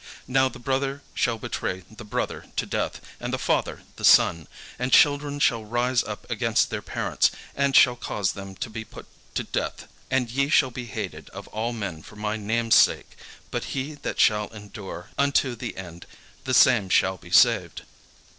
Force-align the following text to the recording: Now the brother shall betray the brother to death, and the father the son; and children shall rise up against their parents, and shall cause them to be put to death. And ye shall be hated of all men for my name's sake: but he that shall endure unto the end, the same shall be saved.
Now 0.27 0.49
the 0.49 0.57
brother 0.57 1.03
shall 1.13 1.37
betray 1.37 1.81
the 1.87 2.03
brother 2.03 2.47
to 2.55 2.65
death, 2.65 3.01
and 3.19 3.31
the 3.31 3.37
father 3.37 3.83
the 3.97 4.03
son; 4.03 4.47
and 4.79 4.91
children 4.91 5.39
shall 5.39 5.63
rise 5.63 6.03
up 6.03 6.25
against 6.27 6.71
their 6.71 6.81
parents, 6.81 7.29
and 7.55 7.75
shall 7.75 7.95
cause 7.97 8.31
them 8.31 8.55
to 8.55 8.69
be 8.71 8.83
put 8.83 9.05
to 9.35 9.43
death. 9.43 9.87
And 10.09 10.31
ye 10.31 10.49
shall 10.49 10.71
be 10.71 10.85
hated 10.87 11.29
of 11.29 11.47
all 11.49 11.71
men 11.71 12.01
for 12.01 12.15
my 12.15 12.35
name's 12.35 12.73
sake: 12.73 13.15
but 13.51 13.65
he 13.77 13.93
that 13.93 14.19
shall 14.19 14.47
endure 14.47 15.11
unto 15.19 15.53
the 15.55 15.77
end, 15.77 16.07
the 16.45 16.55
same 16.55 16.89
shall 16.89 17.17
be 17.17 17.29
saved. 17.29 17.83